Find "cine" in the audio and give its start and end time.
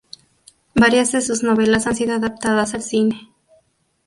2.81-3.31